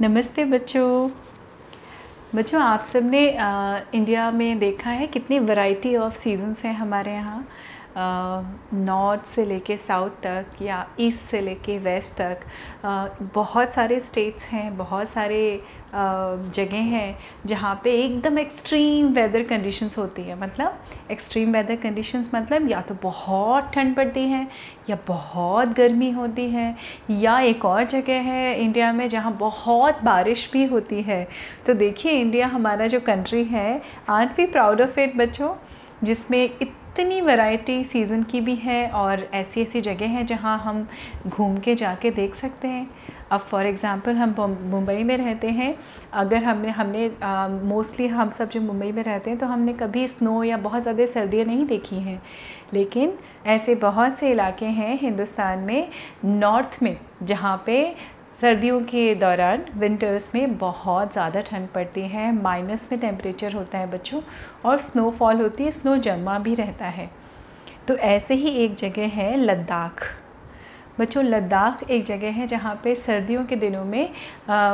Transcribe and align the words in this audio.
नमस्ते 0.00 0.44
बच्चों। 0.44 1.10
बच्चों 2.34 2.60
आप 2.62 2.80
सबने 2.80 3.20
इंडिया 3.94 4.30
में 4.30 4.58
देखा 4.58 4.90
है 4.90 5.06
कितनी 5.06 5.38
वैरायटी 5.38 5.94
ऑफ़ 5.96 6.18
सीजन्स 6.18 6.64
हैं 6.64 6.74
हमारे 6.74 7.12
यहाँ। 7.12 7.48
नॉर्थ 8.74 9.24
से 9.26 9.44
लेके 9.44 9.76
साउथ 9.76 10.10
तक 10.22 10.62
या 10.62 10.86
ईस्ट 11.00 11.20
से 11.20 11.40
लेके 11.40 11.78
वेस्ट 11.78 12.18
तक। 12.18 12.40
आ, 12.84 13.06
बहुत 13.34 13.72
सारे 13.72 14.00
स्टेट्स 14.00 14.48
हैं 14.48 14.76
बहुत 14.76 15.08
सारे 15.08 15.40
जगह 15.96 16.82
हैं 16.86 17.16
जहाँ 17.46 17.74
पे 17.84 17.92
एकदम 17.94 18.38
एक्सट्रीम 18.38 19.06
वेदर 19.14 19.42
कंडीशंस 19.42 19.98
होती 19.98 20.22
है। 20.22 20.38
मतलब 20.40 20.78
एक्सट्रीम 21.10 21.52
वेदर 21.52 21.76
कंडीशंस 21.76 22.30
मतलब 22.34 22.70
या 22.70 22.80
तो 22.80 22.94
बहुत 23.02 23.70
ठंड 23.74 23.94
पड़ती 23.96 24.20
है, 24.20 24.46
या 24.90 24.98
बहुत 25.06 25.74
गर्मी 25.76 26.10
होती 26.10 26.48
है, 26.50 26.74
या 27.12 27.38
एक 27.40 27.64
और 27.64 27.84
जगह 27.86 28.20
है 28.22 28.60
इंडिया 28.60 28.92
में 28.92 29.08
जहाँ 29.08 29.36
बहुत 29.36 30.02
बारिश 30.04 30.50
भी 30.52 30.64
होती 30.64 31.02
है। 31.02 31.26
तो 31.66 31.74
देखिए, 31.74 32.12
इंडिया 32.12 32.46
हमारा 32.46 32.86
जो 32.86 33.00
कंट्री 33.00 33.44
है 33.44 33.80
आज 34.08 34.30
भी 34.36 34.46
प्राउड 34.46 34.80
ऑफ़ 34.80 35.00
इट 35.00 35.16
बच्चों? 35.16 35.54
जिसमें 36.04 36.44
इतनी 36.44 37.20
वैरायटी 37.20 37.82
सीज़न 37.84 38.22
की 38.22 38.40
भी 38.40 38.54
है 38.54 38.88
और 38.90 39.26
ऐसी 39.34 39.62
ऐसी 39.62 39.80
जगह 39.80 40.06
हैं 40.06 40.24
जहाँ 40.26 40.58
हम 40.58 40.86
घूम 41.26 41.56
के 41.58 41.74
जाके 41.74 42.10
देख 42.10 42.34
सकते 42.34 42.68
हैं। 42.68 42.86
अब 43.30 43.40
फॉर 43.40 43.66
एग्ज़ाम्पल 43.66 44.16
हम 44.16 44.34
मुंबई 44.70 45.02
में 45.04 45.16
रहते 45.16 45.48
हैं। 45.50 45.74
अगर 46.14 46.42
हमने 46.44 46.70
हमने 46.70 47.08
मोस्टली 47.64 48.06
हम 48.08 48.30
सब 48.30 48.48
जो 48.50 48.60
मुंबई 48.60 48.90
में 48.92 49.02
रहते 49.02 49.30
हैं 49.30 49.38
तो 49.38 49.46
हमने 49.46 49.72
कभी 49.74 50.06
स्नो 50.08 50.42
या 50.44 50.56
बहुत 50.58 50.82
ज़्यादा 50.82 51.06
सर्दियाँ 51.06 51.44
नहीं 51.46 51.66
देखी 51.66 51.96
हैं। 51.98 52.20
लेकिन 52.74 53.12
ऐसे 53.46 53.74
बहुत 53.76 54.18
से 54.18 54.30
इलाके 54.30 54.66
हैं 54.66 54.98
हिंदुस्तान 54.98 55.58
में 55.58 55.88
नॉर्थ 56.24 56.78
में, 56.82 56.96
जहाँ 57.22 57.62
पे 57.66 57.94
सर्दियों 58.40 58.80
के 58.82 59.14
दौरान 59.14 59.64
विंटर्स 59.76 60.34
में 60.34 60.56
बहुत 60.58 61.12
ज़्यादा 61.12 61.40
ठंड 61.40 61.68
पड़ती 61.68 62.00
है। 62.08 62.30
माइनस 62.34 62.88
में 62.92 63.00
टेम्परेचर 63.00 63.52
होता 63.52 63.78
है 63.78 63.90
बच्चों, 63.90 64.20
और 64.64 64.78
स्नोफॉल 64.78 65.40
होती 65.40 65.64
है 65.64 65.70
स्नो 65.70 65.96
जमा 65.98 66.38
भी 66.38 66.54
रहता 66.54 66.86
है। 66.86 67.10
तो 67.88 67.96
ऐसे 67.96 68.34
ही 68.34 68.50
एक 68.64 68.74
जगह 68.74 69.08
है 69.12 69.36
लद्दाख। 69.36 70.04
बच्चों, 71.00 71.22
लद्दाख 71.24 71.82
एक 71.90 72.04
जगह 72.04 72.30
है 72.32 72.46
जहाँ 72.46 72.74
पे 72.84 72.94
सर्दियों 72.94 73.44
के 73.46 73.56
दिनों 73.56 73.84
में 73.84 74.08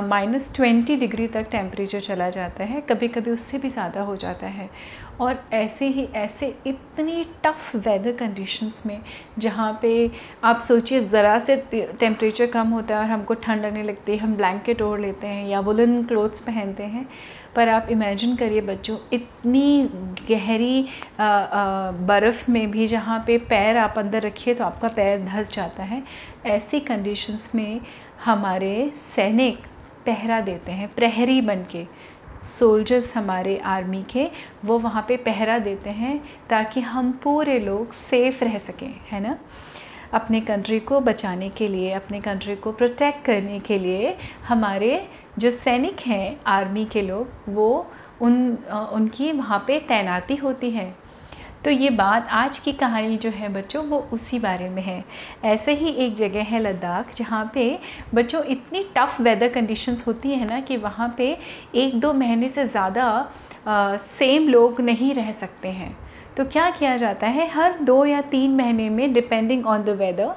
माइनस 0.08 0.52
ट्वेंटी 0.56 0.96
डिग्री 0.96 1.26
तक 1.28 1.46
टेम्परेचर 1.50 2.00
चला 2.00 2.28
जाता 2.30 2.64
है। 2.64 2.80
कभी 2.80 3.08
कभी 3.08 3.30
उससे 3.30 3.58
भी 3.58 3.68
ज़्यादा 3.68 4.02
हो 4.02 4.16
जाता 4.16 4.46
है। 4.48 4.68
और 5.20 5.42
ऐसे 5.52 5.86
ही, 5.86 6.04
ऐसे 6.04 6.46
इतनी 6.66 7.24
टफ़ 7.44 7.76
वेदर 7.78 8.12
कंडीशंस 8.16 8.82
में, 8.86 9.00
जहाँ 9.38 9.78
पे 9.82 10.10
आप 10.44 10.60
सोचिए 10.60 11.00
ज़रा 11.00 11.38
से 11.38 11.56
टेम्परेचर 11.72 12.46
कम 12.50 12.68
होता 12.68 12.94
है 12.94 13.00
और 13.00 13.10
हमको 13.10 13.34
ठंड 13.36 13.64
लगने 13.64 13.82
लगती 13.82 14.12
है, 14.12 14.18
हम 14.18 14.34
ब्लैंकेट 14.36 14.82
ओढ़ 14.82 15.00
लेते 15.00 15.26
हैं 15.26 15.46
या 15.48 15.60
वुलन 15.60 16.02
क्लोथ्स 16.04 16.40
पहनते 16.40 16.82
हैं 16.84 17.06
पर 17.56 17.69
आप 17.69 17.86
इमेजिन 17.91 18.34
करिए 18.36 18.61
बच्चों, 18.61 18.97
इतनी 19.12 19.89
गहरी 20.28 20.86
बर्फ़ 22.08 22.50
में 22.50 22.70
भी 22.70 22.86
जहाँ 22.86 23.22
पे 23.27 23.36
पैर 23.50 23.77
आप 23.78 23.98
अंदर 23.98 24.22
रखिए 24.22 24.55
तो 24.55 24.64
आपका 24.64 24.89
पैर 24.91 25.25
धस 25.25 25.55
जाता 25.55 25.83
है। 25.83 26.03
ऐसी 26.47 26.80
कंडीशंस 26.83 27.55
में 27.55 27.80
हमारे 28.25 28.91
सैनिक 29.17 29.67
पहरा 30.06 30.41
देते 30.41 30.73
हैं, 30.73 30.89
प्रहरी 30.95 31.41
बन 31.41 31.64
के 31.70 31.86
सोल्जर्स 32.48 33.17
हमारे 33.17 33.56
आर्मी 33.67 34.03
के, 34.11 34.28
वो 34.64 34.78
वहाँ 34.78 35.05
पे 35.08 35.17
पहरा 35.19 35.58
देते 35.58 35.91
हैं 35.91 36.19
ताकि 36.50 36.80
हम 36.83 37.12
पूरे 37.25 37.58
लोग 37.61 37.92
सेफ़ 37.95 38.45
रह 38.45 38.58
सकें, 38.61 38.95
है 39.11 39.20
ना? 39.20 39.39
अपने 40.12 40.41
कंट्री 40.41 40.78
को 40.80 41.00
बचाने 41.00 41.48
के 41.50 41.68
लिए, 41.68 41.92
अपने 41.92 42.20
कंट्री 42.20 42.56
को 42.56 42.72
प्रोटेक्ट 42.72 43.24
करने 43.24 43.60
के 43.60 43.78
लिए 43.78 44.16
हमारे 44.48 45.06
जो 45.38 45.50
सैनिक 45.50 46.00
हैं 46.00 46.41
आर्मी 46.48 46.84
के 46.84 47.02
लोग, 47.02 47.28
वो 47.48 47.86
उन 48.20 48.42
उनकी 48.92 49.30
वहाँ 49.33 49.64
पे 49.66 49.78
तैनाती 49.88 50.36
होती 50.36 50.70
है। 50.70 50.94
तो 51.64 51.70
ये 51.70 51.90
बात 51.90 52.28
आज 52.30 52.58
की 52.58 52.73
कहानी 52.73 53.17
जो 53.17 53.30
है 53.30 53.48
बच्चों, 53.48 53.84
वो 53.84 53.98
उसी 54.12 54.39
बारे 54.39 54.68
में 54.68 54.83
है। 54.83 55.05
ऐसे 55.45 55.74
ही 55.74 55.90
एक 55.96 56.14
जगह 56.14 56.42
है 56.42 56.61
लद्दाख, 56.61 57.14
जहाँ 57.17 57.50
पे 57.55 57.79
बच्चों 58.14 58.42
इतनी 58.44 58.84
टफ़ 58.96 59.20
वेदर 59.23 59.48
कंडीशंस 59.48 60.06
होती 60.06 60.30
है 60.30 60.46
ना 60.46 60.61
कि 60.61 60.77
वहाँ 60.77 61.14
पे 61.18 61.36
एक 61.74 61.98
दो 62.00 62.12
महीने 62.12 62.48
से 62.48 62.67
ज़्यादा 62.67 63.96
सेम 63.98 64.48
लोग 64.48 64.80
नहीं 64.80 65.14
रह 65.14 65.33
सकते 65.33 65.68
हैं। 65.68 65.96
तो 66.36 66.44
क्या 66.44 66.68
किया 66.70 66.96
जाता 66.96 67.26
है 67.26 67.48
हर 67.50 67.78
दो 67.82 68.04
या 68.06 68.20
तीन 68.30 68.54
महीने 68.56 68.88
में 68.90 69.12
डिपेंडिंग 69.12 69.66
ऑन 69.66 69.82
द 69.84 69.90
वेदर 69.98 70.34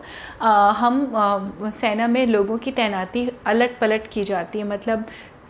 हम 0.77 1.15
आ, 1.15 1.69
सेना 1.71 2.07
में 2.07 2.25
लोगों 2.27 2.57
की 2.57 2.71
तैनाती 2.71 3.29
अलट 3.45 3.79
पलट 3.79 4.07
की 4.07 4.23
जाती 4.23 4.59
है। 4.59 4.65
मतलब 4.67 5.05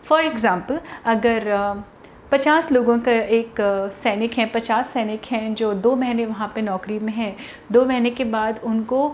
फॉर 0.05 0.25
एग्ज़ाम्पल 0.25 0.79
अगर 1.05 1.83
पचास 2.31 2.71
लोगों 2.71 2.97
का 2.99 3.11
एक 3.11 3.55
सैनिक 4.03 4.33
हैं 4.33 4.51
पचास 4.51 4.89
सैनिक 4.89 5.25
हैं 5.31 5.53
जो 5.55 5.73
दो 5.73 5.95
महीने 5.95 6.25
वहाँ 6.25 6.51
पे 6.55 6.61
नौकरी 6.61 6.99
में 6.99 7.13
हैं 7.13 7.35
दो 7.71 7.83
महीने 7.85 8.09
के 8.11 8.23
बाद 8.23 8.59
उनको 8.63 9.13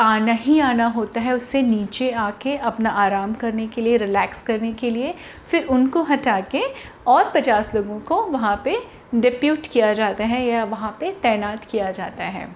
आना 0.00 0.32
ही 0.32 0.58
आना 0.60 0.86
होता 0.86 1.20
है 1.20 1.34
उससे 1.34 1.62
नीचे 1.62 2.10
आके 2.24 2.56
अपना 2.56 2.90
आराम 3.04 3.32
करने 3.34 3.66
के 3.66 3.80
लिए 3.80 3.96
रिलैक्स 3.96 4.42
करने 4.42 4.72
के 4.72 4.90
लिए 4.90 5.14
फिर 5.50 5.66
उनको 5.66 6.02
हटा 6.02 6.40
के 6.50 6.62
और 7.06 7.30
पचास 7.34 7.74
लोगों 7.74 7.98
को 8.00 8.22
वहाँ 8.22 8.60
पे 8.64 8.76
डिप्यूट 9.14 9.66
किया 9.72 9.92
जाता 9.92 10.24
है 10.24 10.46
या 10.46 10.64
वहाँ 10.64 10.96
पे 11.00 11.12
तैनात 11.12 11.64
किया 11.64 11.90
जाता 11.90 12.24
है। 12.24 12.48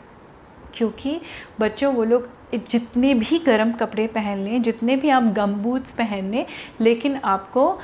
क्योंकि 0.74 1.20
बच्चों, 1.60 1.94
वो 1.94 2.04
लोग 2.04 2.28
जितने 2.54 3.14
भी 3.14 3.38
गर्म 3.38 3.72
कपड़े 3.72 4.06
पहन 4.06 4.38
लें, 4.38 4.62
जितने 4.62 4.96
भी 4.96 5.08
आप 5.08 5.22
गम 5.22 5.54
बूट्स 5.54 5.92
पहन 5.92 6.30
लें, 6.30 6.46
लेकिन 6.80 7.20
आपको 7.24 7.78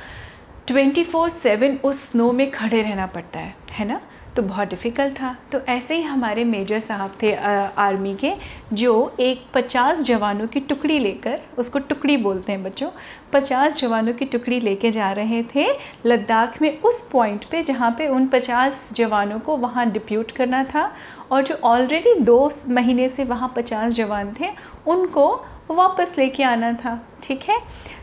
ट्वेंटी 0.67 1.05
फोर 1.05 1.29
सेवन 1.29 1.77
उस 1.85 2.13
स्नो 2.13 2.33
में 2.33 2.51
खड़े 2.51 2.83
रहना 2.83 3.07
पड़ता 3.07 3.39
है 3.39 3.55
है 3.73 3.87
ना? 3.87 4.01
तो 4.39 4.43
बहुत 4.43 4.69
डिफ़िकल्ट 4.69 5.15
था। 5.15 5.35
तो 5.53 5.59
ऐसे 5.69 5.95
ही 5.95 6.03
हमारे 6.03 6.43
मेजर 6.45 6.81
साहब 6.81 7.13
थे 7.23 7.33
आर्मी 7.35 8.15
के, 8.15 8.33
जो 8.73 9.17
एक 9.21 9.43
पचास 9.55 9.99
जवानों 9.99 10.47
की 10.47 10.61
टुकड़ी 10.61 10.99
लेकर, 10.99 11.41
उसको 11.59 11.79
टुकड़ी 11.79 12.17
बोलते 12.17 12.53
हैं 12.53 12.63
बच्चों, 12.63 12.91
पचास 13.33 13.81
जवानों 13.81 14.13
की 14.13 14.25
टुकड़ी 14.25 14.61
लेके 14.61 14.91
जा 14.91 15.11
रहे 15.13 15.43
थे 15.55 15.67
लद्दाख 16.07 16.63
में 16.63 16.81
उस 16.81 17.03
पॉइंट 17.11 17.45
पे 17.45 17.63
जहाँ 17.63 17.91
पे 17.99 18.09
उन 18.09 18.27
पचास 18.29 18.89
जवानों 18.93 19.41
को 19.41 19.57
वहाँ 19.57 19.91
डिप्यूट 19.91 20.31
करना 20.31 20.65
था 20.65 20.91
और 21.33 21.43
जो 21.43 21.55
ऑलरेडी 21.65 22.15
दो 22.21 22.51
महीने 22.69 23.09
से 23.09 23.25
वहाँ 23.25 23.53
पचास 23.57 23.95
जवान 23.95 24.35
थे, 24.41 24.51
उनको 24.87 25.29
वापस 25.71 26.15
लेके 26.19 26.43
आना 26.45 26.73
था। 26.75 26.99
ठीक 27.23 27.43
है? 27.49 27.59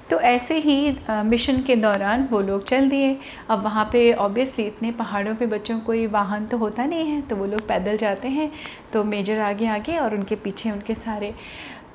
तो 0.10 0.20
ऐसे 0.22 0.58
ही 0.60 0.96
मिशन 1.26 1.62
के 1.62 1.76
दौरान 1.76 2.28
वो 2.32 2.42
लोग 2.42 2.64
चल 2.64 2.90
दिए। 2.90 3.18
अब 3.50 3.64
वहाँ 3.64 3.86
पे 3.92 4.12
ऑब्वियसली 4.16 4.66
इतने 4.66 4.92
पहाड़ों 4.94 5.36
पे 5.36 5.46
बच्चों 5.48 5.80
कोई 5.82 6.06
वाहन 6.08 6.46
तो 6.46 6.58
होता 6.58 6.86
नहीं 6.86 7.10
है 7.10 7.22
तो 7.22 7.36
वो 7.36 7.46
लोग 7.46 7.68
पैदल 7.68 7.98
जाते 7.98 8.28
हैं। 8.30 8.52
तो 8.94 9.04
मेजर 9.04 9.40
आगे 9.42 9.68
आगे 9.68 9.98
और 9.98 10.16
उनके 10.16 10.36
पीछे 10.36 10.72
उनके 10.72 10.96
सारे 10.96 11.34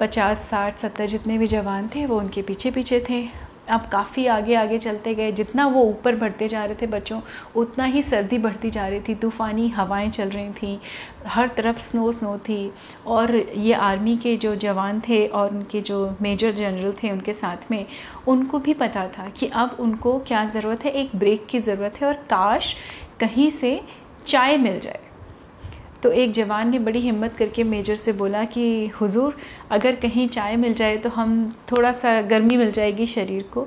पचास, 0.01 0.39
साठ, 0.41 0.79
सत्तर 0.79 1.07
जितने 1.07 1.39
भी 1.39 1.47
जवान 1.47 1.89
थे, 1.95 2.05
वो 2.07 2.19
उनके 2.19 2.43
पीछे 2.43 2.71
पीछे 2.71 3.05
थे। 3.11 3.23
अब 3.71 3.87
काफ़ी 3.93 4.27
आगे 4.27 4.55
आगे 4.55 4.79
चलते 4.79 5.15
गए। 5.15 5.33
जितना 5.33 5.67
वो 5.67 5.83
ऊपर 5.83 6.17
बढ़ते 6.17 6.49
जा 6.49 6.65
रहे 6.65 6.75
थे 6.75 6.87
बच्चों, 6.87 7.21
उतना 7.57 7.85
ही 7.85 8.03
सर्दी 8.03 8.39
बढ़ती 8.39 8.71
जा 8.71 8.87
रही 8.89 9.01
थी, 9.01 9.15
तूफ़ानी 9.15 9.69
हवाएँ 9.69 10.09
चल 10.11 10.29
रही 10.29 10.51
थी, 10.53 10.81
हर 11.27 11.49
तरफ़ 11.49 11.79
स्नो 11.79 12.13
स्नो 12.13 12.37
थी। 12.39 12.73
और 13.07 13.35
ये 13.37 13.73
आर्मी 13.73 14.17
के 14.17 14.37
जो 14.37 14.55
जवान 14.57 15.01
थे 15.01 15.27
और 15.27 15.51
उनके 15.51 15.81
जो 15.81 16.17
मेजर 16.23 16.53
जनरल 16.53 16.95
थे 17.03 17.11
उनके 17.11 17.33
साथ 17.33 17.71
में, 17.71 17.87
उनको 18.27 18.59
भी 18.59 18.75
पता 18.75 19.07
था 19.09 19.29
कि 19.31 19.47
अब 19.47 19.77
उनको 19.81 20.19
क्या 20.19 20.45
ज़रूरत 20.47 20.85
है। 20.85 20.91
एक 20.93 21.17
ब्रेक 21.17 21.47
की 21.47 21.61
ज़रूरत 21.61 22.01
है 22.01 22.09
और 22.09 22.15
काश 22.31 22.75
कहीं 23.21 23.51
से 23.51 23.81
चाय 24.27 24.57
मिल 24.57 24.79
जाए। 24.81 25.10
तो 26.03 26.11
एक 26.13 26.33
जवान 26.33 26.71
ने 26.71 26.79
बड़ी 26.79 27.01
हिम्मत 27.01 27.35
करके 27.37 27.65
मेजर 27.65 27.97
से 27.97 28.13
बोला 28.13 28.45
कि 28.45 28.87
हुजूर 29.01 29.37
अगर 29.71 29.95
कहीं 29.95 30.29
चाय 30.29 30.57
मिल 30.57 30.75
जाए 30.75 30.97
तो 30.97 31.09
हम 31.09 31.33
थोड़ा 31.73 31.93
सा 31.93 32.21
गर्मी 32.23 32.57
मिल 32.57 32.71
जाएगी 32.73 33.07
शरीर 33.07 33.43
को। 33.53 33.67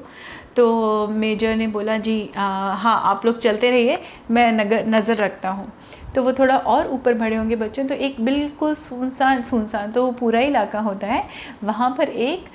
तो 0.55 1.07
मेजर 1.09 1.55
ने 1.55 1.67
बोला 1.67 1.97
जी 1.97 2.29
आ, 2.37 2.73
हाँ 2.73 3.01
आप 3.05 3.25
लोग 3.25 3.37
चलते 3.39 3.69
रहिए 3.71 3.99
मैं 4.31 4.51
नगर 4.51 4.85
नज़र 4.87 5.15
रखता 5.15 5.49
हूँ। 5.49 5.71
तो 6.15 6.23
वो 6.23 6.33
थोड़ा 6.33 6.57
और 6.57 6.87
ऊपर 6.87 7.13
बढ़े 7.13 7.35
होंगे 7.35 7.55
बच्चों 7.55 7.85
तो 7.87 7.95
एक 7.95 8.19
बिल्कुल 8.21 8.73
सुनसान 8.73 9.41
सुनसान 9.43 9.91
तो 9.91 10.05
वो 10.05 10.11
पूरा 10.11 10.39
इलाका 10.39 10.79
होता 10.79 11.07
है। 11.07 11.23
वहाँ 11.63 11.93
पर 11.97 12.09
एक 12.09 12.45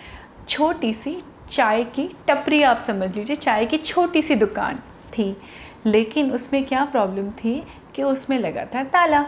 छोटी 0.49 0.93
सी 0.95 1.17
चाय 1.51 1.85
की 1.87 2.09
टपरी 2.29 2.63
आप 2.63 2.85
समझ 2.87 3.15
लीजिए 3.17 3.37
चाय 3.37 3.67
की 3.67 3.79
छोटी 3.79 4.23
सी 4.23 4.35
दुकान 4.35 4.79
थी। 5.13 5.37
लेकिन 5.87 6.31
उसमें 6.33 6.65
क्या 6.65 6.85
प्रॉब्लम 6.85 7.31
थी 7.35 7.63
कि 7.95 8.03
उसमें 8.03 8.39
लगा 8.39 8.65
था 8.65 8.83
ताला। 8.85 9.25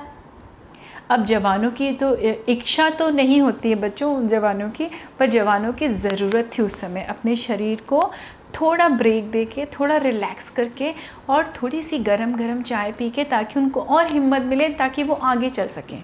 अब 1.10 1.24
जवानों 1.24 1.70
की 1.70 1.90
तो 1.92 2.14
इच्छा 2.48 2.88
तो 2.90 3.08
नहीं 3.10 3.40
होती 3.40 3.70
है 3.70 3.74
बच्चों, 3.74 4.14
उन 4.16 4.28
जवानों 4.28 4.68
की, 4.70 4.86
पर 5.18 5.26
जवानों 5.26 5.72
की 5.72 5.88
ज़रूरत 5.88 6.50
थी 6.58 6.62
उस 6.62 6.80
समय 6.80 7.06
अपने 7.10 7.36
शरीर 7.36 7.80
को 7.88 8.10
थोड़ा 8.54 8.88
ब्रेक 8.88 9.30
दे 9.30 9.44
के, 9.44 9.64
थोड़ा 9.72 9.96
रिलैक्स 9.96 10.50
करके 10.50 10.92
और 11.28 11.52
थोड़ी 11.62 11.82
सी 11.82 11.98
गरम 12.00 12.34
गरम 12.36 12.62
चाय 12.62 12.92
पी 12.92 13.10
के 13.10 13.24
ताकि 13.24 13.58
उनको 13.60 13.80
और 13.80 14.12
हिम्मत 14.12 14.42
मिले 14.42 14.68
ताकि 14.74 15.02
वो 15.02 15.14
आगे 15.14 15.50
चल 15.50 15.66
सकें। 15.68 16.02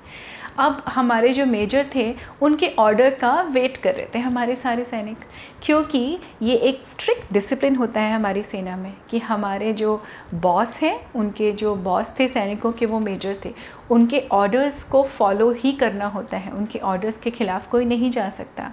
अब 0.59 0.83
हमारे 0.89 1.33
जो 1.33 1.45
मेजर 1.47 1.87
थे, 1.95 2.15
उनके 2.43 2.69
ऑर्डर 2.79 3.15
का 3.15 3.41
वेट 3.43 3.77
कर 3.77 3.95
रहे 3.95 4.07
थे 4.15 4.19
हमारे 4.19 4.55
सारे 4.57 4.85
सैनिक, 4.85 5.17
क्योंकि 5.63 5.99
ये 6.43 6.55
एक 6.59 6.87
स्ट्रिक्ट 6.87 7.33
डिसिप्लिन 7.33 7.77
होता 7.77 8.01
है 8.01 8.15
हमारी 8.15 8.43
सेना 8.43 8.77
में 8.77 8.93
कि 9.11 9.19
हमारे 9.19 9.73
जो 9.73 10.01
बॉस 10.35 10.79
हैं, 10.79 10.99
उनके 11.15 11.51
जो 11.53 11.75
बॉस 11.77 12.15
थे, 12.21 12.29
सैनिकों 12.29 12.73
के 12.73 12.87
वो 12.87 13.01
मेजर 13.01 13.37
थे 13.45 13.53
उनके 13.91 14.21
ऑर्डर्स 14.33 14.83
को 14.85 15.03
फॉलो 15.09 15.51
ही 15.53 15.73
करना 15.73 16.07
होता 16.07 16.37
है। 16.37 16.53
उनके 16.53 16.79
ऑर्डर्स 16.79 17.19
के 17.19 17.31
ख़िलाफ़ 17.31 17.69
कोई 17.71 17.85
नहीं 17.85 18.11
जा 18.11 18.29
सकता। 18.31 18.71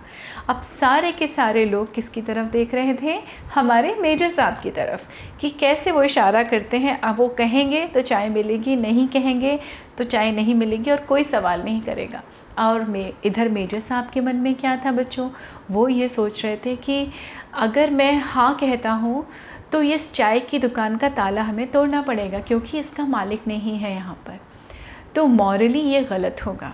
अब 0.50 0.62
सारे 0.62 1.12
के 1.12 1.28
सारे 1.28 1.66
लोग 1.66 1.94
किसकी 1.94 2.22
तरफ़ 2.22 2.50
देख 2.52 2.74
रहे 2.74 2.94
थे? 2.94 3.20
हमारे 3.54 3.96
मेजर 3.96 4.32
साहब 4.32 4.60
की 4.64 4.72
तरफ़। 4.72 5.02
कि 5.42 5.50
कैसे 5.50 5.92
वो 5.92 6.04
इशारा 6.04 6.44
करते 6.44 6.78
हैं, 6.78 7.00
अब 7.02 7.18
वो 7.18 7.28
कहेंगे 7.28 7.86
तो 7.88 8.02
चाय 8.02 8.30
मिलेगी, 8.30 8.76
नहीं 8.76 9.08
कहेंगे 9.08 9.60
तो 9.98 10.04
चाय 10.04 10.32
नहीं 10.32 10.56
मिलेगी 10.56 10.92
और 10.92 10.98
कोई 11.00 11.24
सवाल 11.24 11.64
नहीं 11.64 11.82
करेगा। 11.82 12.22
और 12.60 12.84
मे, 12.84 13.12
इधर 13.26 13.50
मेजर 13.50 13.80
साहब 13.80 14.10
के 14.10 14.22
मन 14.22 14.36
में 14.36 14.54
क्या 14.56 14.76
था 14.78 14.92
बच्चों? 14.92 15.30
वो 15.72 15.88
ये 15.88 16.08
सोच 16.08 16.44
रहे 16.46 16.58
थे 16.58 16.76
कि 16.76 17.08
अगर 17.56 17.92
मैं 17.92 18.14
हाँ 18.16 18.54
कहता 18.56 18.92
हूँ 18.92 19.26
तो 19.72 19.82
इस 19.82 20.12
चाय 20.14 20.40
की 20.40 20.60
दुकान 20.60 20.98
का 20.98 21.10
ताला 21.10 21.42
हमें 21.42 21.68
तोड़ना 21.72 22.02
पड़ेगा, 22.02 22.40
क्योंकि 22.40 22.80
इसका 22.80 23.06
मालिक 23.06 23.48
नहीं 23.48 23.78
है 23.78 23.94
यहाँ 23.94 24.16
पर। 24.28 24.40
तो 25.16 25.26
मॉरली 25.28 25.80
ये 25.82 26.04
गलत 26.04 26.46
होगा। 26.46 26.74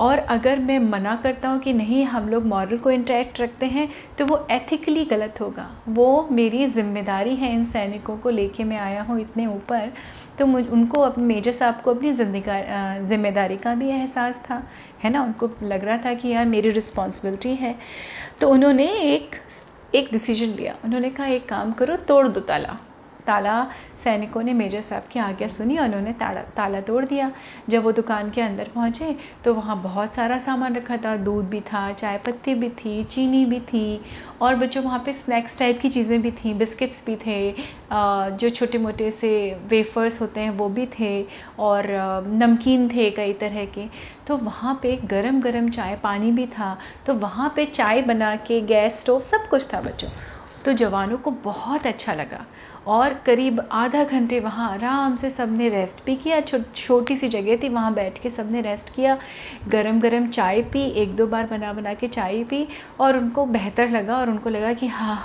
और 0.00 0.18
अगर 0.18 0.58
मैं 0.58 0.78
मना 0.80 1.14
करता 1.16 1.48
हूँ 1.48 1.58
कि 1.60 1.72
नहीं, 1.72 2.04
हम 2.04 2.28
लोग 2.28 2.44
मॉरल 2.46 2.78
को 2.78 2.90
इंटरेक्ट 2.90 3.40
रखते 3.40 3.66
हैं 3.66 3.88
तो 4.18 4.24
वो 4.26 4.46
एथिकली 4.50 5.04
गलत 5.04 5.40
होगा। 5.40 5.68
वो 5.88 6.28
मेरी 6.32 6.66
ज़िम्मेदारी 6.66 7.34
है 7.36 7.52
इन 7.52 7.64
सैनिकों 7.66 8.16
को 8.18 8.30
लेके 8.30 8.64
मैं 8.64 8.78
आया 8.78 9.02
हूँ 9.02 9.20
इतने 9.20 9.46
ऊपर 9.46 9.92
तो 10.38 10.46
मुझ, 10.46 10.66
उनको 10.66 11.00
अपने 11.00 11.24
मेजर 11.24 11.52
साहब 11.52 11.80
को 11.80 11.94
अपनी 11.94 12.12
ज़िम्मेदारी 12.12 13.56
का 13.56 13.74
भी 13.74 13.88
एहसास 13.90 14.42
था, 14.44 14.62
है 15.02 15.10
ना? 15.10 15.22
उनको 15.22 15.50
लग 15.62 15.84
रहा 15.84 15.96
था 15.98 16.12
कि 16.14 16.28
यार 16.28 16.46
मेरी 16.46 16.70
रिस्पॉन्सिबिलिटी 16.70 17.54
है। 17.54 17.74
तो 18.40 18.50
उन्होंने 18.50 18.86
एक 19.04 19.36
एक 19.94 20.08
डिसीज़न 20.12 20.48
लिया। 20.48 20.74
उन्होंने 20.84 21.10
कहा, 21.10 21.26
एक 21.26 21.48
काम 21.48 21.72
करो, 21.72 21.96
तोड़ 21.98 22.26
दो 22.28 22.40
ताला। 22.42 22.76
ताला 23.26 23.56
सैनिकों 24.04 24.42
ने 24.42 24.52
मेजर 24.54 24.80
साहब 24.82 25.08
की 25.12 25.18
आज्ञा 25.20 25.48
सुनी 25.48 25.78
और 25.78 25.84
उन्होंने 25.86 26.12
ताला 26.14 26.40
ताला 26.56 26.80
तोड़ 26.82 27.04
दिया। 27.04 27.30
जब 27.68 27.82
वो 27.84 27.92
दुकान 27.92 28.30
के 28.30 28.40
अंदर 28.40 28.70
पहुँचे 28.74 29.16
तो 29.44 29.54
वहाँ 29.54 29.80
बहुत 29.82 30.14
सारा 30.14 30.38
सामान 30.38 30.76
रखा 30.76 30.96
था। 30.96 31.16
दूध 31.18 31.48
भी 31.50 31.60
था, 31.62 31.92
चाय 31.92 32.18
पत्ती 32.26 32.54
भी 32.54 32.68
थी, 32.70 33.02
चीनी 33.04 33.44
भी 33.46 33.60
थी 33.62 34.00
और 34.40 34.54
बच्चों, 34.56 34.82
वहाँ 34.84 35.02
पे 35.06 35.12
स्नैक्स 35.14 35.58
टाइप 35.58 35.80
की 35.80 35.88
चीज़ें 35.88 36.20
भी 36.22 36.30
थी। 36.32 36.54
बिस्किट्स 36.54 37.04
भी 37.06 37.16
थे 37.16 37.54
जो 38.32 38.50
छोटे 38.50 38.78
मोटे 38.78 39.10
से 39.12 39.30
वेफ़र्स 39.68 40.20
होते 40.20 40.40
हैं, 40.40 40.50
वो 40.50 40.68
भी 40.68 40.86
थे 40.98 41.26
और 41.58 41.86
नमकीन 42.28 42.88
थे 42.88 43.10
कई 43.10 43.32
तरह 43.34 43.64
के। 43.68 43.86
तो 44.26 44.36
वहाँ 44.36 44.78
पे 44.82 44.96
गरम 45.04 45.40
गरम 45.40 45.68
चाय, 45.70 45.96
पानी 45.96 46.30
भी 46.32 46.46
था। 46.48 46.76
तो 47.06 47.14
वहाँ 47.16 47.52
पे 47.56 47.64
चाय 47.66 48.02
बना 48.02 48.34
के, 48.38 48.60
गैस 48.62 49.00
स्टोव 49.00 49.20
सब 49.22 49.48
कुछ 49.50 49.72
था 49.74 49.80
बच्चों। 49.80 50.08
तो 50.64 50.72
जवानों 50.74 51.18
को 51.18 51.30
बहुत 51.30 51.86
अच्छा 51.86 52.14
लगा। 52.14 52.44
और 52.86 53.14
करीब 53.26 53.60
आधा 53.72 54.02
घंटे 54.04 54.38
वहाँ 54.40 54.68
आराम 54.70 55.16
से 55.16 55.30
सबने 55.30 55.68
रेस्ट 55.68 56.04
भी 56.06 56.16
किया। 56.16 56.40
छोटी 56.40 57.16
सी 57.16 57.28
जगह 57.28 57.56
थी, 57.56 57.68
वहाँ 57.68 57.92
बैठ 57.94 58.18
के 58.22 58.30
सबने 58.30 58.60
रेस्ट 58.60 58.94
किया। 58.94 59.18
गरम 59.68 60.00
गरम 60.00 60.26
चाय 60.28 60.62
पी, 60.62 60.84
एक 60.92 61.16
दो 61.16 61.26
बार 61.26 61.46
बना 61.46 61.72
बना 61.72 61.94
के 61.94 62.08
चाय 62.08 62.42
पी 62.44 62.66
और 63.00 63.16
उनको 63.16 63.46
बेहतर 63.48 63.88
लगा 63.90 64.18
और 64.18 64.30
उनको 64.30 64.50
लगा 64.50 64.72
कि 64.72 64.86
हाँ 64.88 65.18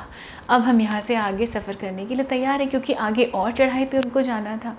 अब 0.49 0.61
हम 0.61 0.81
यहाँ 0.81 1.01
से 1.01 1.15
आगे 1.15 1.45
सफ़र 1.47 1.75
करने 1.75 2.05
के 2.05 2.15
लिए 2.15 2.25
तैयार 2.25 2.61
हैं 2.61 2.69
क्योंकि 2.69 2.93
आगे 2.93 3.25
और 3.25 3.51
चढ़ाई 3.51 3.85
पे 3.85 3.97
उनको 3.97 4.21
जाना 4.21 4.57
था। 4.57 4.75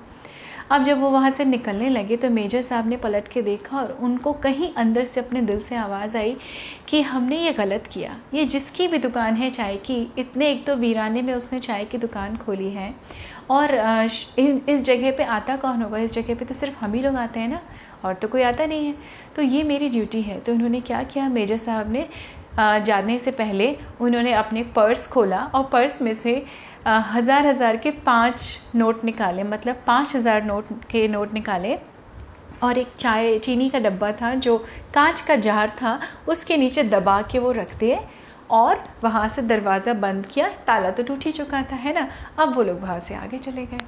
अब 0.71 0.83
जब 0.83 1.01
वो 1.01 1.11
वहाँ 1.11 1.31
से 1.31 1.45
निकलने 1.45 1.89
लगे 1.89 2.17
तो 2.17 2.31
मेजर 2.31 2.63
साहब 2.63 2.89
ने 2.89 2.97
पलट 2.97 3.29
के 3.29 3.43
देखा 3.43 3.77
और 3.79 3.97
उनको 4.01 4.33
कहीं 4.43 4.73
अंदर 4.75 5.05
से 5.05 5.21
अपने 5.21 5.41
दिल 5.43 5.61
से 5.61 5.77
आवाज़ 5.77 6.17
आई 6.17 6.37
कि 6.89 7.01
हमने 7.03 7.39
ये 7.39 7.53
गलत 7.53 7.87
किया। 7.93 8.17
ये 8.35 8.45
जिसकी 8.45 8.87
भी 8.89 8.99
दुकान 8.99 9.37
है 9.37 9.51
चाय 9.51 9.77
की, 9.77 10.01
इतने 10.19 10.51
एक 10.51 10.65
तो 10.67 10.77
वीराने 10.77 11.23
में 11.23 11.35
उसने 11.35 11.61
चाय 11.61 11.85
की 11.85 11.99
दुकान 11.99 12.37
खोली 12.37 12.71
है। 12.71 12.95
और 13.51 13.75
इस 14.39 14.83
जगह 14.85 15.17
पे 15.17 15.23
आता 15.25 15.57
कौन 15.57 15.83
होगा? 15.83 15.99
इस 15.99 16.13
जगह 16.13 16.35
पे 16.35 16.45
तो 16.45 16.55
सिर्फ़ 16.55 16.79
हम 16.79 16.95
ही 16.95 17.01
लोग 17.03 17.17
आते 17.17 17.41
हैं 17.41 17.49
ना, 17.49 17.61
और 18.05 18.15
तो 18.15 18.29
कोई 18.29 18.43
आता 18.43 18.67
नहीं 18.67 18.87
है। 18.87 18.95
तो 19.37 19.43
ये 19.43 19.63
मेरी 19.63 19.89
ड्यूटी 19.89 20.23
है। 20.23 20.39
तो 20.41 20.53
उन्होंने 20.53 20.81
क्या 20.81 21.03
किया? 21.05 21.29
मेजर 21.29 21.57
साहब 21.59 21.93
ने 21.93 22.07
जाने 22.59 23.19
से 23.19 23.31
पहले 23.31 23.77
उन्होंने 24.01 24.33
अपने 24.33 24.63
पर्स 24.77 25.07
खोला 25.09 25.39
और 25.45 25.65
पर्स 25.65 26.01
में 26.03 26.15
से 26.15 26.35
हज़ार 26.87 27.47
हज़ार 27.47 27.77
के 27.77 27.91
पाँच 28.07 28.71
नोट 28.75 29.05
निकाले 29.05 29.43
मतलब 29.45 29.83
पाँच 29.87 30.15
हज़ार 30.17 30.45
नोट 30.45 30.69
के 30.91 31.07
नोट 31.09 31.35
निकाले। 31.35 31.77
और 32.61 32.79
एक 32.79 32.95
चाय, 32.99 33.39
चीनी 33.39 33.69
का 33.71 33.79
डब्बा 33.79 34.11
था 34.13 34.35
जो 34.37 34.57
कांच 34.95 35.21
का 35.21 35.37
जार 35.37 35.69
था, 35.83 35.99
उसके 36.29 36.57
नीचे 36.57 36.83
दबा 36.85 37.21
के 37.23 37.39
वो 37.39 37.53
रख 37.53 37.79
दिए 37.79 37.99
और 38.51 38.83
वहाँ 39.05 39.29
से 39.29 39.43
दरवाज़ा 39.43 39.95
बंद 39.95 40.27
किया। 40.27 40.49
ताला 40.67 40.91
तो 40.91 41.03
टूट 41.03 41.25
ही 41.27 41.33
चुका 41.33 41.63
था, 41.63 41.77
है 41.77 41.95
ना? 41.95 42.09
अब 42.39 42.55
वो 42.57 42.63
लोग 42.63 42.81
वहाँ 42.81 42.99
से 43.01 43.15
आगे 43.15 43.39
चले 43.39 43.67
गए। 43.67 43.81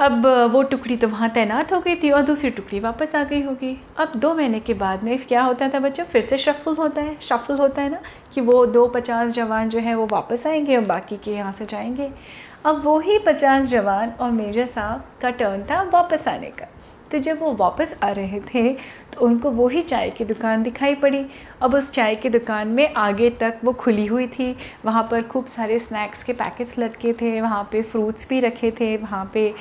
अब 0.00 0.26
वो 0.52 0.62
टुकड़ी 0.62 0.96
तो 0.96 1.08
वहाँ 1.08 1.28
तैनात 1.30 1.72
हो 1.72 1.80
गई 1.80 1.94
थी 1.96 2.10
और 2.10 2.22
दूसरी 2.22 2.50
टुकड़ी 2.50 2.80
वापस 2.80 3.14
आ 3.14 3.22
गई 3.24 3.42
होगी। 3.42 3.76
अब 3.98 4.12
दो 4.16 4.34
महीने 4.34 4.60
के 4.60 4.74
बाद 4.74 5.04
में 5.04 5.18
क्या 5.18 5.42
होता 5.42 5.68
था 5.68 5.78
बच्चों? 5.78 6.04
फिर 6.04 6.22
से 6.22 6.38
शफल 6.38 6.74
होता 6.74 7.00
है। 7.00 7.16
शफल 7.20 7.58
होता 7.58 7.82
है 7.82 7.90
ना 7.90 8.00
कि 8.34 8.40
वो 8.40 8.64
दो 8.66 8.86
पचास 8.88 9.32
जवान 9.32 9.68
जो 9.68 9.78
है 9.78 9.94
वो 9.94 10.06
वापस 10.06 10.46
आएँगे 10.46 10.76
और 10.76 10.84
बाकी 10.84 11.16
के 11.16 11.30
यहाँ 11.30 11.52
से 11.52 11.66
जाएँगे। 11.66 12.10
अब 12.66 12.82
वही 12.84 13.18
पचास 13.18 13.68
जवान 13.68 14.10
और 14.10 14.30
मेजर 14.30 14.66
साहब 14.66 15.04
का 15.22 15.30
टर्न 15.30 15.62
था 15.62 15.82
वापस 15.82 16.28
आने 16.28 16.50
का। 16.50 16.66
तो 17.14 17.18
जब 17.20 17.40
वो 17.40 17.52
वापस 17.54 17.94
आ 18.02 18.10
रहे 18.12 18.38
थे 18.44 18.72
तो 19.12 19.20
उनको 19.20 19.50
वही 19.52 19.80
चाय 19.82 20.10
की 20.10 20.24
दुकान 20.24 20.62
दिखाई 20.62 20.94
पड़ी। 20.94 21.24
अब 21.62 21.74
उस 21.74 21.90
चाय 21.92 22.14
की 22.14 22.28
दुकान 22.28 22.68
में 22.68 22.94
आगे 22.94 23.28
तक 23.40 23.60
वो 23.64 23.72
खुली 23.72 24.06
हुई 24.06 24.26
थी। 24.28 24.56
वहाँ 24.84 25.02
पर 25.10 25.22
खूब 25.24 25.46
सारे 25.46 25.78
स्नैक्स 25.78 26.24
के 26.24 26.32
पैकेट्स 26.32 26.78
लटके 26.78 27.12
थे, 27.12 27.40
वहाँ 27.40 27.62
पे 27.72 27.82
फ्रूट्स 27.82 28.28
भी 28.28 28.40
रखे 28.40 28.70
थे, 28.70 28.96
वहाँ 28.96 29.30
पे 29.34 29.54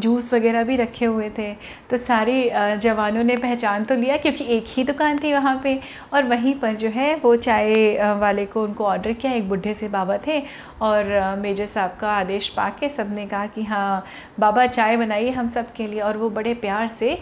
जूस 0.00 0.32
वगैरह 0.34 0.64
भी 0.64 0.76
रखे 0.76 1.04
हुए 1.04 1.30
थे। 1.38 1.52
तो 1.90 1.96
सारे 1.96 2.78
जवानों 2.82 3.24
ने 3.24 3.36
पहचान 3.38 3.84
तो 3.84 3.94
लिया 3.94 4.16
क्योंकि 4.16 4.44
एक 4.56 4.64
ही 4.68 4.84
दुकान 4.84 5.18
थी 5.18 5.32
वहाँ 5.32 5.60
पे। 5.64 5.78
और 6.12 6.22
वहीं 6.24 6.54
पर 6.60 6.74
जो 6.74 6.88
है 6.90 7.14
वो 7.24 7.34
चाय 7.38 8.14
वाले 8.20 8.46
को 8.46 8.62
उनको 8.64 8.84
ऑर्डर 8.84 9.12
किया। 9.14 9.32
एक 9.32 9.48
बुढ़े 9.48 9.74
से 9.74 9.88
बाबा 9.88 10.18
थे 10.26 10.40
और 10.82 11.12
मेजर 11.38 11.66
साहब 11.66 11.96
का 12.00 12.12
आदेश 12.12 12.48
पा 12.48 12.68
के 12.80 12.88
सबने 12.90 13.26
कहा 13.26 13.46
कि 13.48 13.62
हाँ 13.64 14.04
बाबा 14.40 14.66
चाय 14.68 14.96
बनाइए 14.96 15.30
हम 15.32 15.50
सब 15.50 15.72
के 15.72 15.86
लिए। 15.86 16.00
और 16.00 16.16
वो 16.16 16.30
बड़े 16.30 16.54
प्यार 16.60 16.88
से 16.88 17.18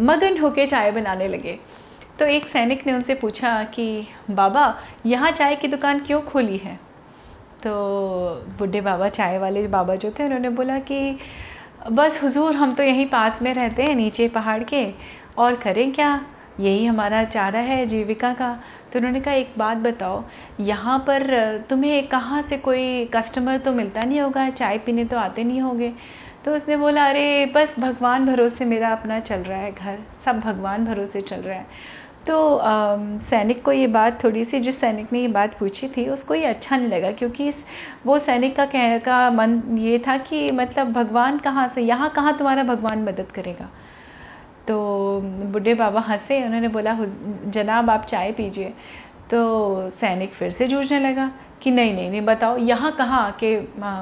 मगन 0.00 0.38
होके 0.38 0.66
चाय 0.66 0.90
बनाने 0.90 1.28
लगे। 1.28 1.58
तो 2.18 2.24
एक 2.24 2.48
सैनिक 2.48 2.86
ने 2.86 2.92
उनसे 2.92 3.14
पूछा 3.14 3.64
कि, 3.64 4.06
बाबा, 4.30 4.78
यहाँ 5.06 5.30
चाय 5.30 5.56
की 5.56 5.68
दुकान 5.68 6.00
क्यों 6.00 6.20
खोली 6.22 6.56
है? 6.56 6.80
तो 7.62 7.70
बुढ़े 8.58 8.80
बाबा, 8.80 9.08
चाय 9.08 9.38
वाले 9.38 9.66
बाबा 9.66 9.94
जो 9.94 10.10
थे, 10.10 10.24
उन्होंने 10.24 10.48
बोला 10.48 10.78
कि, 10.78 11.18
बस 11.92 12.22
हुजूर, 12.22 12.54
हम 12.56 12.74
तो 12.74 12.82
यहीं 12.82 13.06
पास 13.06 13.42
में 13.42 13.54
रहते 13.54 13.82
हैं, 13.82 13.94
नीचे 13.94 14.28
पहाड़ 14.28 14.62
के। 14.64 14.92
और 15.38 15.54
करें 15.54 15.92
क्या? 15.92 16.26
यही 16.60 16.84
हमारा 16.86 17.24
चारा 17.24 17.60
है, 17.60 17.86
जीविका 17.86 18.32
का। 18.34 18.60
तो 18.92 18.98
उन्होंने 18.98 19.20
कहा, 19.20 19.34
एक 19.34 19.50
बात 19.58 19.76
बताओ, 19.76 20.24
यहाँ 20.60 20.98
पर 20.98 21.26
तुम्हें 21.70 22.06
कहाँ 22.06 22.42
से 22.42 22.56
कोई 22.56 23.04
कस्टमर 23.04 23.58
तो 23.58 23.72
मिलता 23.72 24.02
नहीं 24.02 24.20
होगा? 24.20 24.50
चाय 24.50 24.78
पीने 24.78 25.04
तो 25.04 25.18
आते 25.18 25.44
नहीं 25.44 25.60
होंगे। 25.60 25.92
तो 26.44 26.54
उसने 26.56 26.76
बोला 26.76 27.04
अरे 27.08 27.46
बस 27.54 27.78
भगवान 27.80 28.26
भरोसे 28.26 28.64
मेरा 28.64 28.88
अपना 28.88 29.18
चल 29.20 29.40
रहा 29.40 29.58
है 29.58 29.70
घर 29.72 29.98
सब 30.24 30.40
भगवान 30.40 30.84
भरोसे 30.86 31.20
चल 31.20 31.36
रहा 31.36 31.56
है। 31.56 31.66
तो 32.26 32.56
आ, 32.56 32.96
सैनिक 33.20 33.62
को 33.64 33.72
ये 33.72 33.86
बात 33.86 34.22
थोड़ी 34.24 34.44
सी 34.44 34.60
जिस 34.60 34.80
सैनिक 34.80 35.12
ने 35.12 35.20
ये 35.20 35.28
बात 35.28 35.58
पूछी 35.58 35.88
थी 35.88 36.08
उसको 36.08 36.34
ये 36.34 36.44
अच्छा 36.44 36.76
नहीं 36.76 36.88
लगा 36.88 37.10
क्योंकि 37.12 37.48
इस 37.48 37.64
वो 38.06 38.18
सैनिक 38.18 38.56
का 38.56 38.66
कहने 38.66 38.98
का 38.98 39.30
मन 39.30 39.60
ये 39.78 39.98
था 39.98 40.16
कि 40.18 40.50
मतलब 40.52 40.92
भगवान 40.92 41.38
कहाँ 41.38 41.66
से 41.68 41.82
यहाँ 41.82 42.10
कहाँ 42.10 42.36
तुम्हारा 42.38 42.62
भगवान 42.62 43.02
मदद 43.02 43.30
करेगा? 43.34 43.68
तो 44.68 45.20
बुढ़े 45.52 45.74
बाबा 45.74 46.00
हंसे 46.00 46.42
उन्होंने 46.44 46.68
बोला 46.68 46.96
जनाब 47.46 47.90
आप 47.90 48.04
चाय 48.04 48.32
पीजिए। 48.32 48.72
तो 49.30 49.90
सैनिक 49.90 50.32
फिर 50.32 50.50
से 50.50 50.68
जूझने 50.68 51.00
लगा। 51.00 51.30
कि 51.64 51.70
नहीं 51.70 51.92
नहीं 51.94 52.10
नहीं, 52.10 52.20
बताओ, 52.22 52.56
यहाँ 52.58 52.90
कहाँ 52.92 53.20
आके 53.26 53.56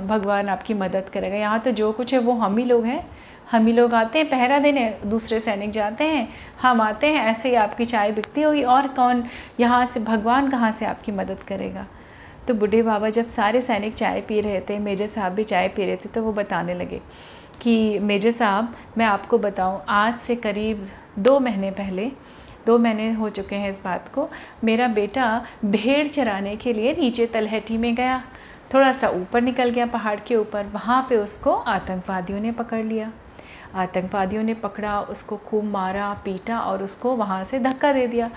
भगवान 0.07 0.49
आपकी 0.49 0.75
मदद 0.75 1.09
करेगा? 1.13 1.37
यहाँ 1.37 1.61
तो 1.61 1.71
जो 1.73 1.91
कुछ 1.93 2.15
है 2.15 2.21
वो 2.21 2.33
हम 2.35 2.57
ही 2.59 2.65
लोग 2.65 2.85
हैं। 2.85 3.05
हम 3.51 3.67
ही 3.67 3.73
लोग 3.73 3.95
आते 3.95 4.19
हैं, 4.19 4.29
पहरा 4.31 4.59
देने, 4.59 4.89
दूसरे 5.05 5.39
सैनिक 5.41 5.71
जाते 5.71 6.05
हैं, 6.05 6.29
हम 6.63 6.81
आते 6.81 7.07
हैं, 7.07 7.25
ऐसे 7.27 7.49
ही 7.49 7.55
आपकी 7.57 7.85
चाय 7.85 8.13
बिकती 8.13 8.43
होगी, 8.43 8.63
और 8.65 8.87
कौन 8.89 9.25
यहाँ 9.61 9.85
से, 9.87 10.01
भगवान 10.01 10.51
कहाँ 10.51 10.73
से 10.73 10.87
आपकी 10.87 11.13
मदद 11.13 11.43
करेगा? 11.49 11.87
तो 12.49 12.55
बूढ़े 12.55 12.83
बाबा 12.83 13.09
जब 13.11 13.27
सारे 13.27 13.61
सैनिक 13.61 13.95
चाय 13.95 14.21
पी 14.21 14.41
रहे 14.41 14.61
थे 14.61 14.79
मेजर 14.81 15.07
साहब 15.07 15.33
भी 15.33 15.45
चाय 15.45 15.69
पी 15.69 15.85
रहे 15.87 15.97
थे 15.97 16.09
तो 16.09 16.23
वो 16.23 16.33
बताने 16.33 16.75
लगे 16.75 17.01
कि 17.61 17.99
मेजर 18.01 18.31
साहब, 18.31 18.75
मैं 18.99 19.07
आपको 19.07 19.39
बताऊँ, 19.39 19.81
आज 19.89 20.19
से 20.19 20.37
करीब 20.37 20.87
दो 21.19 21.39
महीने 21.41 21.71
पहले 21.71 22.11
दो 22.67 22.79
महीने 22.79 23.13
हो 23.13 23.29
चुके 23.29 23.57
हैं 23.57 23.71
इस 23.71 23.83
बात 23.85 24.09
को। 24.15 24.29
मेरा 24.65 24.89
बेटा 24.89 25.47
भेड़ 25.65 26.09
चराने 26.09 26.57
के 26.57 26.73
लिए 26.73 26.95
नीचे 26.95 27.27
तलहटी 27.27 27.79
में 27.79 27.95
गया। 27.95 28.23
थोड़ा 28.75 28.93
सा 28.93 29.09
ऊपर 29.09 29.41
निकल 29.41 29.71
गया 29.71 29.87
पहाड़ 29.87 30.21
के 30.21 30.37
ऊपर। 30.37 30.67
वहाँ 30.67 31.07
पे 31.09 31.17
उसको 31.17 31.53
आतंकवादियों 31.53 32.41
ने 32.41 32.53
पकड़ 32.53 32.85
लिया। 32.85 33.13
आतंकवादियों 33.75 34.43
ने 34.43 34.55
पकड़ा, 34.55 35.01
उसको 35.01 35.37
खूब 35.37 35.65
मारा, 35.65 36.13
पीटा 36.25 36.59
और 36.61 36.83
उसको 36.83 37.17
वहाँ 37.17 37.45
से 37.45 37.59
धक्का 37.59 37.93
दे 37.93 38.07
दिया। 38.07 38.31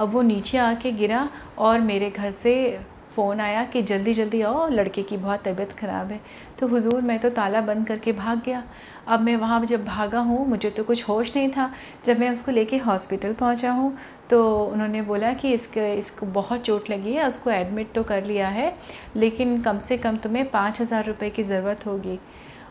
अब 0.00 0.08
वो 0.08 0.22
नीचे 0.22 0.58
आके 0.58 0.92
गिरा 0.92 1.28
और 1.58 1.80
मेरे 1.80 2.10
घर 2.10 2.30
से 2.30 2.80
फ़ोन 3.14 3.40
आया 3.40 3.64
कि 3.64 3.82
जल्दी 3.82 4.14
जल्दी 4.14 4.40
आओ 4.42 4.66
लड़के 4.68 5.02
की 5.02 5.16
बहुत 5.16 5.42
तबीयत 5.44 5.72
ख़राब 5.72 6.10
है। 6.10 6.20
तो 6.60 6.66
हुजूर, 6.68 7.00
मैं 7.00 7.18
तो 7.18 7.30
ताला 7.30 7.60
बंद 7.60 7.86
करके 7.86 8.12
भाग 8.12 8.42
गया। 8.46 8.62
अब 9.06 9.20
मैं 9.20 9.36
वहाँ 9.36 9.64
जब 9.64 9.84
भागा 9.84 10.20
हूँ, 10.20 10.46
मुझे 10.48 10.70
तो 10.70 10.84
कुछ 10.84 11.08
होश 11.08 11.36
नहीं 11.36 11.48
था। 11.50 11.70
जब 12.04 12.20
मैं 12.20 12.30
उसको 12.30 12.52
लेके 12.52 12.76
हॉस्पिटल 12.78 13.34
पहुँचा 13.34 13.70
हूँ 13.72 13.96
तो 14.30 14.42
उन्होंने 14.64 15.00
बोला 15.02 15.32
कि 15.34 15.52
इसके, 15.52 15.92
इसको 15.94 16.26
बहुत 16.28 16.60
चोट 16.60 16.90
लगी 16.90 17.12
है, 17.12 17.26
उसको 17.28 17.50
एडमिट 17.50 17.92
तो 17.94 18.02
कर 18.02 18.24
लिया 18.24 18.48
है, 18.48 18.74
लेकिन 19.16 19.60
कम 19.62 19.78
से 19.78 19.98
कम 19.98 20.16
तुम्हें 20.18 20.48
पाँच 20.50 20.80
हज़ार 20.80 21.04
रुपये 21.06 21.30
की 21.30 21.42
ज़रूरत 21.42 21.86
होगी। 21.86 22.18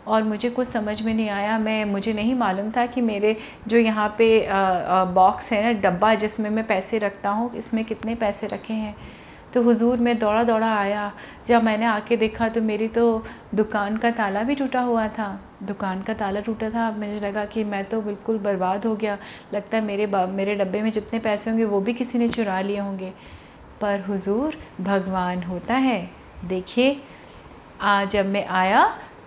और 0.08 0.24
मुझे 0.24 0.50
कुछ 0.50 0.68
समझ 0.68 1.02
में 1.02 1.14
नहीं 1.14 1.30
आया। 1.30 1.58
मैं, 1.60 1.84
मुझे 1.86 2.14
नहीं 2.14 2.34
मालूम 2.36 2.72
था 2.72 2.86
कि 2.86 3.02
मेरे 3.02 3.36
जो 3.68 3.78
यहाँ 3.78 4.08
पे 4.18 4.48
बॉक्स 5.14 5.52
है 5.54 5.64
ना, 5.64 5.80
डब्बा 5.82 6.14
जिसमें 6.16 6.50
मैं 6.50 6.66
पैसे 6.68 6.98
रखता 7.00 7.30
हूँ, 7.30 7.52
इसमें 7.56 7.84
कितने 7.86 8.16
पैसे 8.16 8.48
रखे 8.48 8.74
हैं। 8.74 8.96
तो 9.54 9.62
हुजूर 9.62 9.98
मैं 9.98 10.18
दौड़ा 10.20 10.44
दौड़ा 10.44 10.74
आया। 10.76 11.12
जब 11.48 11.64
मैंने 11.64 11.86
आके 11.86 12.18
देखा 12.18 12.48
तो 12.50 12.62
मेरी 12.62 12.88
तो 12.88 13.04
दुकान 13.56 13.98
का 13.98 14.12
ताला 14.12 14.44
भी 14.44 14.56
टूटा 14.56 14.82
हुआ 14.82 15.08
था। 15.08 15.28
दुकान 15.64 16.02
का 16.02 16.14
ताला 16.14 16.40
टूटा 16.40 16.70
था। 16.70 16.90
मुझे 16.92 17.20
लगा 17.20 17.46
कि 17.46 17.64
मैं 17.64 17.84
तो 17.86 18.02
बिल्कुल 18.02 18.38
बर्बाद 18.38 18.86
हो 18.86 18.96
गया। 18.96 19.18
लगता 19.54 19.78
है 19.78 19.84
मेरे 19.84 20.08
मेरे 20.08 20.56
डब्बे 20.56 20.82
में 20.82 20.90
जितने 20.92 21.20
पैसे 21.20 21.50
होंगे 21.50 21.66
वो 21.66 21.80
भी 21.82 21.94
किसी 21.94 22.20
ने 22.20 22.30
चुरा 22.30 22.60
लिए 22.62 22.80
होंगे। 22.80 23.14
पर 23.82 24.00
हुजूर, 24.00 24.56
भगवान 24.82 25.44
होता 25.44 25.74
है। 25.74 26.10
देखिए, 26.46 27.02
आज 27.82 28.10
जब 28.10 28.26
मैं 28.26 28.46
आया 28.48 28.84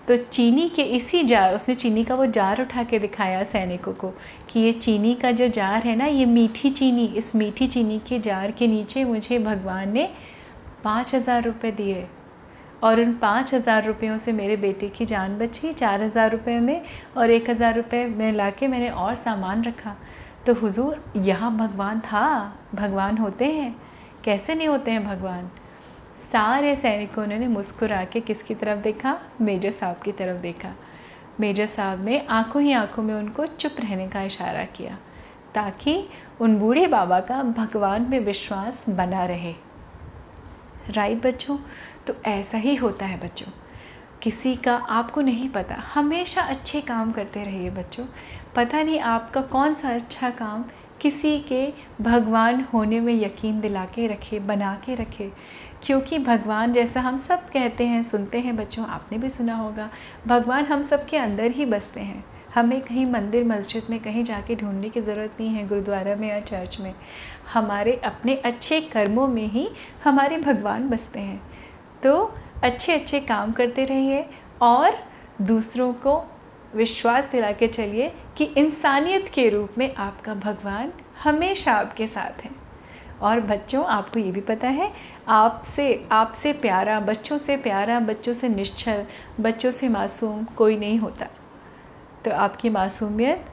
तो 0.08 0.16
चीनी 0.16 0.68
के 0.68 0.82
इसी 0.82 1.22
जार, 1.22 1.54
उसने 1.54 1.74
चीनी 1.74 2.04
का 2.04 2.14
वो 2.14 2.26
जार 2.26 2.60
उठा 2.62 2.82
के 2.84 2.98
दिखाया 2.98 3.42
सैनिकों 3.44 3.92
को 3.92 4.08
कि 4.50 4.60
ये 4.60 4.72
चीनी 4.72 5.14
का 5.14 5.30
जो 5.30 5.48
जार 5.48 5.82
है 5.82 5.94
ना, 5.96 6.06
ये 6.06 6.24
मीठी 6.26 6.70
चीनी, 6.70 7.06
इस 7.06 7.34
मीठी 7.36 7.66
चीनी 7.66 7.98
के 7.98 8.18
जार 8.18 8.50
के 8.50 8.66
नीचे 8.66 9.04
मुझे 9.04 9.38
भगवान 9.38 9.92
ने 9.92 10.08
पाँच 10.84 11.14
हज़ार 11.14 11.42
रुपये 11.44 11.72
दिए। 11.72 12.06
और 12.82 13.00
उन 13.00 13.14
पाँच 13.14 13.54
हज़ार 13.54 13.86
रुपयों 13.86 14.18
से 14.18 14.32
मेरे 14.32 14.56
बेटे 14.56 14.88
की 14.88 15.04
जान 15.06 15.38
बची, 15.38 15.72
चार 15.72 16.02
हज़ार 16.02 16.30
रुपये 16.30 16.58
में 16.60 16.84
और 17.16 17.30
एक 17.30 17.50
हज़ार 17.50 17.76
रुपये 17.76 18.06
में 18.06 18.30
ला 18.32 18.50
के 18.50 18.68
मैंने 18.68 18.90
और 18.90 19.14
सामान 19.14 19.64
रखा। 19.64 19.96
तो 20.46 20.54
हुजूर, 20.54 21.02
यहाँ 21.16 21.56
भगवान 21.56 22.00
था, 22.00 22.58
भगवान 22.74 23.18
होते 23.18 23.44
हैं। 23.44 23.74
कैसे 24.24 24.54
नहीं 24.54 24.68
होते 24.68 24.90
हैं 24.90 25.04
भगवान? 25.06 25.50
सारे 26.32 26.76
सैनिकों 26.76 27.26
ने 27.26 27.46
मुस्कुरा 27.48 28.04
के 28.04 28.20
किसकी 28.20 28.54
तरफ़ 28.54 28.78
देखा? 28.78 29.18
मेजर 29.40 29.70
साहब 29.70 29.96
की 29.96 30.12
तरफ़ 30.12 30.40
देखा। 30.40 30.74
मेजर 31.40 31.66
साहब 31.66 32.04
ने 32.04 32.26
आँखों 32.30 32.62
ही 32.62 32.72
आँखों 32.72 33.02
में 33.02 33.14
उनको 33.14 33.46
चुप 33.46 33.72
रहने 33.80 34.08
का 34.08 34.22
इशारा 34.22 34.64
किया, 34.64 34.98
ताकि 35.54 36.08
उन 36.40 36.56
बूढ़े 36.58 36.86
बाबा 36.86 37.20
का 37.20 37.42
भगवान 37.42 38.02
में 38.02 38.18
विश्वास 38.20 38.84
बना 38.88 39.24
रहे। 39.24 39.54
राइट 40.90 41.26
बच्चों 41.26 41.56
तो 42.06 42.14
ऐसा 42.26 42.58
ही 42.58 42.74
होता 42.74 43.06
है 43.06 43.20
बच्चों। 43.20 43.50
किसी 44.22 44.54
का 44.56 44.76
आपको 44.76 45.20
नहीं 45.20 45.48
पता, 45.48 45.74
हमेशा 45.94 46.42
अच्छे 46.42 46.80
काम 46.80 47.12
करते 47.12 47.42
रहिए 47.42 47.70
बच्चों। 47.70 48.06
पता 48.56 48.82
नहीं 48.82 49.00
आपका 49.00 49.40
कौन 49.40 49.74
सा 49.74 49.88
अच्छा 49.88 50.30
काम 50.30 50.64
किसी 51.04 51.40
के 51.40 51.72
भगवान 52.00 52.66
होने 52.74 53.00
में 53.00 53.14
यकीन 53.14 53.60
दिला 53.60 53.84
के 53.84 54.06
रखे 54.06 54.38
बना 54.38 54.82
के 54.86 54.94
रखे। 54.94 55.32
क्योंकि 55.82 56.18
भगवान 56.18 56.72
जैसा 56.72 57.00
हम 57.00 57.18
सब 57.18 57.48
कहते 57.48 57.86
हैं, 57.86 58.02
सुनते 58.02 58.40
हैं, 58.40 58.56
बच्चों, 58.56 58.86
आपने 58.86 59.18
भी 59.18 59.30
सुना 59.30 59.54
होगा, 59.54 59.90
भगवान 60.26 60.64
हम 60.64 60.82
सब 60.82 61.06
के 61.06 61.16
अंदर 61.16 61.50
ही 61.50 61.66
बसते 61.66 62.00
हैं। 62.00 62.24
हमें 62.54 62.80
कहीं 62.80 63.06
मंदिर, 63.06 63.44
मस्जिद 63.44 63.82
में 63.90 64.00
कहीं 64.00 64.24
जाके 64.24 64.56
ढूँढने 64.56 64.88
की 64.88 65.00
ज़रूरत 65.00 65.32
नहीं 65.40 65.50
है, 65.50 65.68
गुरुद्वारा 65.68 66.16
में 66.16 66.28
या 66.28 66.40
चर्च 66.40 66.80
में। 66.80 66.94
हमारे 67.52 67.92
अपने 67.92 68.34
अच्छे 68.34 68.80
कर्मों 68.80 69.28
में 69.28 69.46
ही 69.46 69.68
हमारे 70.04 70.36
भगवान 70.36 70.88
बसते 70.88 71.20
हैं। 71.20 71.42
तो 72.02 72.34
अच्छे 72.62 72.92
अच्छे 72.92 73.20
काम 73.20 73.52
करते 73.52 73.84
रहिए 73.84 74.26
और 74.62 74.92
दूसरों 75.42 75.92
को 75.92 76.30
विश्वास 76.74 77.24
दिला 77.32 77.52
के 77.52 77.68
चलिए 77.68 78.12
कि 78.36 78.44
इंसानियत 78.44 79.28
के 79.34 79.48
रूप 79.48 79.70
में 79.78 79.94
आपका 79.94 80.34
भगवान 80.34 80.92
हमेशा 81.24 81.72
आपके 81.72 82.06
साथ 82.06 82.44
है। 82.44 82.50
और 83.22 83.40
बच्चों, 83.40 83.84
आपको 83.84 84.20
ये 84.20 84.30
भी 84.30 84.40
पता 84.40 84.68
है, 84.68 84.92
आपसे 85.28 86.06
आपसे 86.12 86.52
प्यारा, 86.52 87.00
बच्चों 87.00 87.38
से 87.38 87.56
प्यारा, 87.56 88.00
बच्चों 88.00 88.34
से 88.34 88.48
निश्चल, 88.48 89.06
बच्चों 89.40 89.70
से 89.70 89.88
मासूम 89.88 90.44
कोई 90.44 90.76
नहीं 90.76 90.98
होता। 90.98 91.26
तो 92.24 92.30
आपकी 92.30 92.70
मासूमियत, 92.70 93.46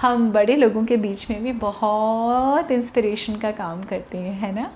हम 0.00 0.32
बड़े 0.32 0.56
लोगों 0.56 0.84
के 0.84 0.96
बीच 0.96 1.30
में 1.30 1.42
भी 1.42 1.52
बहुत 1.52 2.70
इंस्पिरेशन 2.70 3.36
का 3.36 3.50
काम 3.50 3.82
करती 3.82 4.18
हैं, 4.18 4.40
है 4.40 4.54
ना? 4.54 4.72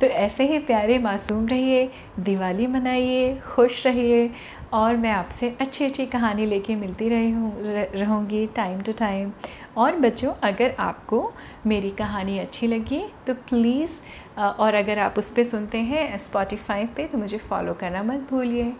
तो 0.00 0.06
ऐसे 0.06 0.44
ही 0.44 0.58
प्यारे 0.58 0.98
मासूम 0.98 1.46
रहिए, 1.46 1.92
दिवाली 2.20 2.66
मनाइए, 2.66 3.40
खुश 3.54 3.86
रहिए 3.86 4.30
और 4.72 4.96
मैं 4.96 5.10
आपसे 5.10 5.48
अच्छी 5.60 5.84
अच्छी 5.84 6.06
कहानी 6.06 6.46
लेके 6.46 6.74
मिलती 6.76 7.08
रही 7.08 7.30
हूँ 7.30 7.52
रहूँगी 7.94 8.46
टाइम 8.46 8.80
टू 8.80 8.92
टाइम 8.92 9.32
और 9.76 9.96
बच्चों, 9.96 10.32
अगर 10.42 10.74
आपको 10.78 11.32
मेरी 11.66 11.90
कहानी 11.90 12.38
अच्छी 12.38 12.66
लगी 12.66 13.02
तो 13.26 13.34
प्लीज़ 13.48 14.00
और 14.40 14.74
अगर 14.74 14.98
आप 14.98 15.18
उस 15.18 15.30
पर 15.30 15.42
सुनते 15.44 15.78
हैं 15.78 16.18
स्पॉटिफाई 16.18 16.86
पे 16.86 17.06
तो 17.06 17.18
मुझे 17.18 17.38
फॉलो 17.38 17.74
करना 17.74 18.02
मत 18.02 18.28
भूलिए। 18.30 18.72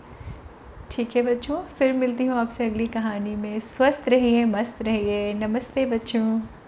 ठीक 0.91 1.15
है 1.15 1.21
बच्चों, 1.23 1.61
फिर 1.79 1.93
मिलती 1.93 2.25
हूँ 2.25 2.37
आपसे 2.39 2.65
अगली 2.65 2.87
कहानी 2.87 3.35
में। 3.35 3.59
स्वस्थ 3.59 4.09
रहिए, 4.09 4.45
मस्त 4.45 4.81
रहिए। 4.81 5.33
नमस्ते 5.33 5.85
बच्चों। 5.85 6.58